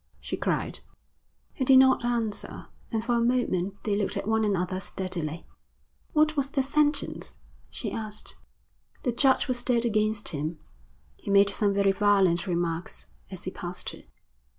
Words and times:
she 0.19 0.35
cried. 0.35 0.79
He 1.53 1.63
did 1.63 1.77
not 1.77 2.03
answer, 2.03 2.65
and 2.91 3.05
for 3.05 3.13
a 3.13 3.21
moment 3.21 3.83
they 3.83 3.95
looked 3.95 4.17
at 4.17 4.27
one 4.27 4.43
another 4.43 4.79
steadily. 4.79 5.45
'What 6.13 6.35
was 6.35 6.49
the 6.49 6.63
sentence?' 6.63 7.35
she 7.69 7.91
asked. 7.91 8.35
'The 9.03 9.11
judge 9.11 9.47
was 9.47 9.61
dead 9.61 9.85
against 9.85 10.29
him. 10.29 10.57
He 11.17 11.29
made 11.29 11.51
some 11.51 11.75
very 11.75 11.91
violent 11.91 12.47
remarks 12.47 13.05
as 13.29 13.43
he 13.43 13.51
passed 13.51 13.93
it.' 13.93 14.09